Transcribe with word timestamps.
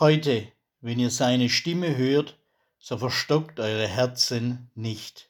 Heute, 0.00 0.46
wenn 0.80 1.00
ihr 1.00 1.10
seine 1.10 1.48
Stimme 1.48 1.96
hört, 1.96 2.38
so 2.78 2.98
verstockt 2.98 3.58
eure 3.58 3.88
Herzen 3.88 4.70
nicht. 4.76 5.28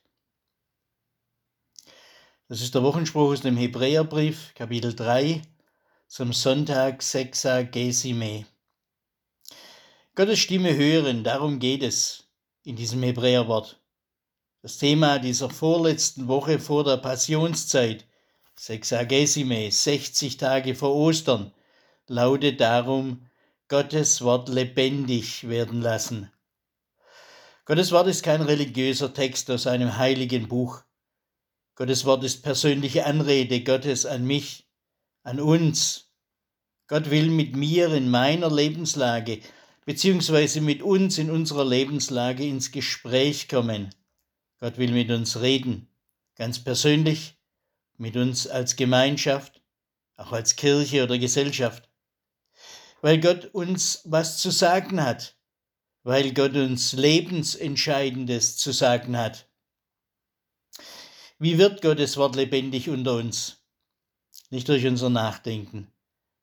Das 2.49 2.61
ist 2.61 2.75
der 2.75 2.83
Wochenspruch 2.83 3.33
aus 3.33 3.41
dem 3.41 3.57
Hebräerbrief, 3.57 4.53
Kapitel 4.55 4.95
3, 4.95 5.41
zum 6.07 6.35
Sonntag 6.35 7.03
Sexagesime. 7.03 8.45
Gottes 10.15 10.39
Stimme 10.39 10.77
hören, 10.77 11.25
darum 11.25 11.61
geht 11.61 11.83
es 11.83 12.29
in 12.63 12.77
diesem 12.77 13.03
Hebräerwort. 13.03 13.81
Das 14.61 14.77
Thema 14.77 15.19
dieser 15.19 15.49
vorletzten 15.49 16.29
Woche 16.29 16.59
vor 16.59 16.85
der 16.85 16.99
Passionszeit, 16.99 18.05
Sexagesime, 18.59 19.71
60 19.73 20.37
Tage 20.37 20.75
vor 20.75 20.95
Ostern, 20.95 21.55
lautet 22.07 22.61
darum 22.61 23.28
Gottes 23.69 24.23
Wort 24.23 24.49
lebendig 24.49 25.47
werden 25.47 25.83
lassen. 25.83 26.33
Gottes 27.67 27.93
Wort 27.93 28.09
ist 28.09 28.23
kein 28.23 28.41
religiöser 28.41 29.13
Text 29.13 29.51
aus 29.51 29.67
einem 29.67 29.99
heiligen 29.99 30.49
Buch. 30.49 30.83
Gottes 31.75 32.07
Wort 32.07 32.25
ist 32.25 32.43
persönliche 32.43 33.05
Anrede 33.05 33.63
Gottes 33.63 34.07
an 34.07 34.27
mich, 34.27 34.67
an 35.23 35.39
uns. 35.39 36.11
Gott 36.87 37.11
will 37.11 37.29
mit 37.29 37.57
mir 37.57 37.93
in 37.93 38.09
meiner 38.09 38.51
Lebenslage 38.51 39.43
beziehungsweise 39.85 40.63
mit 40.63 40.83
uns 40.83 41.19
in 41.19 41.31
unserer 41.31 41.65
Lebenslage 41.65 42.47
ins 42.47 42.73
Gespräch 42.73 43.49
kommen. 43.49 43.95
Gott 44.61 44.79
will 44.79 44.93
mit 44.93 45.11
uns 45.11 45.41
reden, 45.41 45.89
ganz 46.37 46.59
persönlich, 46.59 47.39
mit 47.99 48.17
uns 48.17 48.47
als 48.47 48.77
Gemeinschaft, 48.77 49.63
auch 50.17 50.33
als 50.33 50.57
Kirche 50.57 51.05
oder 51.05 51.19
Gesellschaft 51.19 51.88
weil 53.01 53.21
Gott 53.21 53.47
uns 53.47 54.03
was 54.05 54.39
zu 54.39 54.51
sagen 54.51 55.03
hat, 55.03 55.37
weil 56.03 56.33
Gott 56.33 56.55
uns 56.55 56.93
Lebensentscheidendes 56.93 58.57
zu 58.57 58.73
sagen 58.73 59.17
hat. 59.17 59.49
Wie 61.39 61.59
wird 61.59 61.83
Gottes 61.83 62.17
Wort 62.17 62.35
lebendig 62.35 62.89
unter 62.89 63.15
uns? 63.15 63.59
Nicht 64.51 64.69
durch 64.69 64.87
unser 64.87 65.11
Nachdenken, 65.11 65.93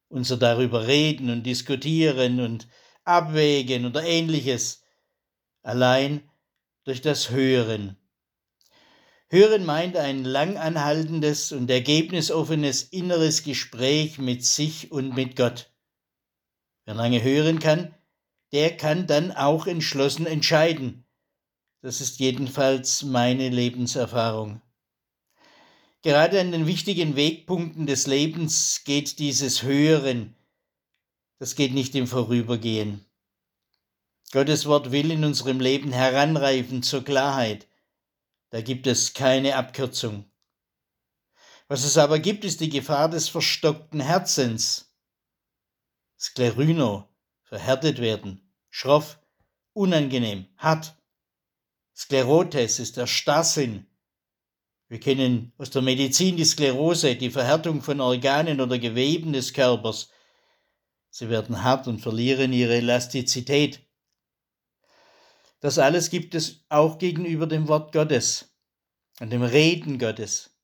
unser 0.08 0.38
darüber 0.38 0.88
reden 0.88 1.30
und 1.30 1.44
diskutieren 1.44 2.40
und 2.40 2.68
abwägen 3.04 3.86
oder 3.86 4.04
ähnliches, 4.04 4.84
allein 5.64 6.30
durch 6.86 7.02
das 7.02 7.32
Hören. 7.32 7.98
Hören 9.30 9.66
meint 9.66 9.98
ein 9.98 10.24
langanhaltendes 10.24 11.52
und 11.52 11.70
ergebnisoffenes 11.70 12.84
inneres 12.84 13.44
Gespräch 13.44 14.20
mit 14.20 14.46
sich 14.46 14.92
und 14.92 15.16
mit 15.16 15.36
Gott. 15.36 15.75
Wer 16.86 16.94
lange 16.94 17.22
hören 17.22 17.60
kann, 17.60 17.94
der 18.52 18.78
kann 18.78 19.08
dann 19.08 19.32
auch 19.32 19.68
entschlossen 19.68 20.26
entscheiden. 20.26 21.06
Das 21.82 22.02
ist 22.02 22.20
jedenfalls 22.20 23.04
meine 23.04 23.50
Lebenserfahrung. 23.50 24.62
Gerade 26.04 26.40
an 26.40 26.52
den 26.52 26.68
wichtigen 26.68 27.16
Wegpunkten 27.16 27.88
des 27.88 28.06
Lebens 28.06 28.84
geht 28.86 29.20
dieses 29.20 29.64
Hören, 29.64 30.36
das 31.40 31.56
geht 31.56 31.74
nicht 31.74 31.96
im 31.96 32.08
Vorübergehen. 32.08 33.06
Gottes 34.32 34.66
Wort 34.66 34.92
will 34.92 35.12
in 35.12 35.24
unserem 35.24 35.60
Leben 35.60 35.92
heranreifen 35.92 36.82
zur 36.82 37.04
Klarheit. 37.04 37.68
Da 38.52 38.62
gibt 38.62 38.88
es 38.88 39.14
keine 39.14 39.56
Abkürzung. 39.56 40.26
Was 41.68 41.84
es 41.84 41.98
aber 41.98 42.20
gibt, 42.20 42.46
ist 42.46 42.62
die 42.62 42.70
Gefahr 42.70 43.10
des 43.10 43.28
verstockten 43.28 44.00
Herzens. 44.00 44.85
Skleryno, 46.26 47.08
verhärtet 47.44 48.02
werden, 48.02 48.42
schroff, 48.72 49.20
unangenehm, 49.74 50.48
hart. 50.58 50.96
Sklerotes 51.96 52.80
ist 52.80 52.98
der 52.98 53.06
Starrsinn. 53.06 53.86
Wir 54.88 55.00
kennen 55.00 55.54
aus 55.60 55.70
der 55.70 55.84
Medizin 55.84 56.36
die 56.36 56.44
Sklerose, 56.44 57.16
die 57.16 57.30
Verhärtung 57.30 57.84
von 57.84 58.02
Organen 58.02 58.60
oder 58.60 58.80
Geweben 58.80 59.34
des 59.34 59.54
Körpers. 59.54 60.10
Sie 61.12 61.30
werden 61.30 61.62
hart 61.62 61.88
und 61.88 62.00
verlieren 62.00 62.54
ihre 62.54 62.78
Elastizität. 62.78 63.88
Das 65.60 65.78
alles 65.78 66.10
gibt 66.10 66.34
es 66.34 66.66
auch 66.70 66.98
gegenüber 66.98 67.46
dem 67.46 67.68
Wort 67.68 67.92
Gottes 67.92 68.58
und 69.20 69.30
dem 69.30 69.44
Reden 69.44 70.00
Gottes. 70.00 70.58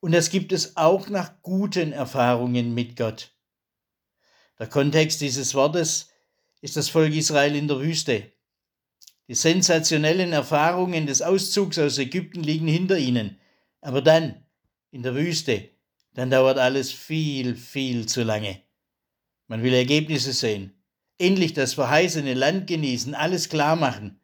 Und 0.00 0.12
das 0.12 0.28
gibt 0.28 0.52
es 0.52 0.76
auch 0.76 1.08
nach 1.08 1.40
guten 1.40 1.92
Erfahrungen 1.92 2.74
mit 2.74 2.94
Gott. 2.94 3.32
Der 4.62 4.68
Kontext 4.68 5.20
dieses 5.20 5.56
Wortes 5.56 6.10
ist 6.60 6.76
das 6.76 6.88
Volk 6.88 7.12
Israel 7.12 7.56
in 7.56 7.66
der 7.66 7.80
Wüste. 7.80 8.30
Die 9.26 9.34
sensationellen 9.34 10.32
Erfahrungen 10.32 11.08
des 11.08 11.20
Auszugs 11.20 11.80
aus 11.80 11.98
Ägypten 11.98 12.44
liegen 12.44 12.68
hinter 12.68 12.96
ihnen. 12.96 13.40
Aber 13.80 14.02
dann, 14.02 14.46
in 14.92 15.02
der 15.02 15.16
Wüste, 15.16 15.68
dann 16.14 16.30
dauert 16.30 16.58
alles 16.58 16.92
viel, 16.92 17.56
viel 17.56 18.06
zu 18.06 18.22
lange. 18.22 18.62
Man 19.48 19.64
will 19.64 19.74
Ergebnisse 19.74 20.32
sehen, 20.32 20.80
endlich 21.18 21.54
das 21.54 21.74
verheißene 21.74 22.34
Land 22.34 22.68
genießen, 22.68 23.16
alles 23.16 23.48
klar 23.48 23.74
machen. 23.74 24.20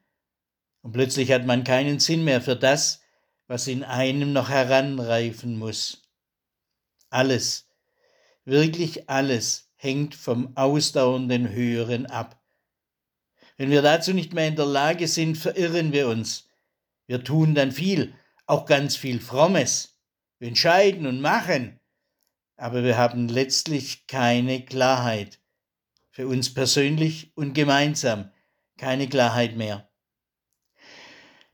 Und 0.82 0.92
plötzlich 0.92 1.32
hat 1.32 1.46
man 1.46 1.64
keinen 1.64 1.98
Sinn 1.98 2.22
mehr 2.22 2.40
für 2.40 2.54
das, 2.54 3.00
was 3.48 3.66
in 3.66 3.82
einem 3.82 4.32
noch 4.32 4.50
heranreifen 4.50 5.58
muss. 5.58 6.08
Alles, 7.10 7.66
wirklich 8.44 9.10
alles 9.10 9.67
hängt 9.78 10.14
vom 10.14 10.56
ausdauernden 10.56 11.50
Hören 11.50 12.06
ab. 12.06 12.42
Wenn 13.56 13.70
wir 13.70 13.80
dazu 13.80 14.12
nicht 14.12 14.34
mehr 14.34 14.48
in 14.48 14.56
der 14.56 14.66
Lage 14.66 15.08
sind, 15.08 15.36
verirren 15.36 15.92
wir 15.92 16.08
uns. 16.08 16.48
Wir 17.06 17.24
tun 17.24 17.54
dann 17.54 17.72
viel, 17.72 18.14
auch 18.46 18.66
ganz 18.66 18.96
viel 18.96 19.20
Frommes. 19.20 19.98
Wir 20.38 20.48
entscheiden 20.48 21.06
und 21.06 21.20
machen, 21.20 21.80
aber 22.56 22.84
wir 22.84 22.98
haben 22.98 23.28
letztlich 23.28 24.06
keine 24.06 24.64
Klarheit. 24.64 25.40
Für 26.10 26.26
uns 26.28 26.52
persönlich 26.52 27.32
und 27.34 27.54
gemeinsam 27.54 28.30
keine 28.76 29.08
Klarheit 29.08 29.56
mehr. 29.56 29.88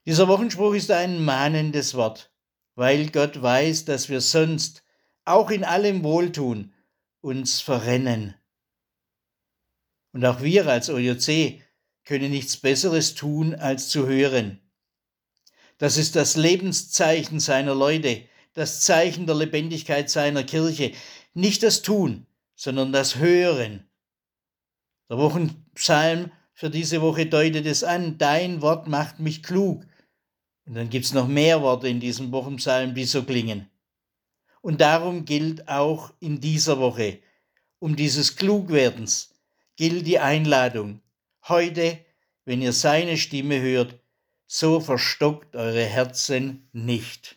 Dieser 0.07 0.29
Wochenspruch 0.29 0.75
ist 0.75 0.91
ein 0.91 1.25
mahnendes 1.25 1.95
Wort, 1.95 2.35
weil 2.75 3.09
Gott 3.09 3.41
weiß, 3.41 3.87
dass 3.87 4.09
wir 4.09 4.21
sonst 4.21 4.85
auch 5.25 5.51
in 5.51 5.65
allem 5.65 6.05
Wohltun 6.05 6.74
uns 7.25 7.63
verrennen. 7.63 8.35
Und 10.13 10.25
auch 10.27 10.43
wir 10.43 10.69
als 10.69 10.91
OJC 10.91 11.63
können 12.05 12.31
nichts 12.31 12.59
Besseres 12.59 13.15
tun, 13.15 13.55
als 13.55 13.89
zu 13.89 14.07
hören. 14.07 14.61
Das 15.79 15.97
ist 15.97 16.17
das 16.17 16.37
Lebenszeichen 16.37 17.41
seiner 17.41 17.75
Leute, 17.75 18.23
das 18.53 18.83
Zeichen 18.83 19.27
der 19.27 19.37
Lebendigkeit 19.37 20.11
seiner 20.11 20.45
Kirche. 20.45 20.93
Nicht 21.33 21.63
das 21.63 21.83
Tun, 21.83 22.27
sondern 22.55 22.93
das 22.93 23.17
Hören. 23.17 23.89
Der 25.09 25.17
Wochenpsalm 25.17 26.31
für 26.53 26.71
diese 26.71 27.01
Woche 27.01 27.27
deutet 27.27 27.67
es 27.67 27.83
an, 27.83 28.19
dein 28.19 28.61
Wort 28.61 28.87
macht 28.87 29.19
mich 29.19 29.43
klug. 29.43 29.85
Und 30.67 30.75
dann 30.75 30.91
gibt 30.91 31.07
es 31.07 31.15
noch 31.15 31.27
mehr 31.27 31.63
Worte 31.63 31.89
in 31.89 32.01
diesem 32.01 32.31
Wochenpsalm, 32.33 32.95
die 32.95 33.05
so 33.05 33.25
klingen. 33.25 33.69
Und 34.65 34.81
darum 34.81 35.27
gilt 35.27 35.69
auch 35.69 36.11
in 36.21 36.41
dieser 36.41 36.79
Woche, 36.79 37.19
um 37.81 37.97
dieses 37.97 38.35
Klugwerdens, 38.35 39.35
gilt 39.77 40.07
die 40.07 40.19
Einladung. 40.19 41.03
Heute, 41.49 41.99
wenn 42.47 42.63
ihr 42.63 42.73
seine 42.73 43.19
Stimme 43.19 43.61
hört, 43.61 44.01
so 44.47 44.81
verstockt 44.81 45.55
eure 45.55 45.85
Herzen 45.85 46.67
nicht. 46.73 47.37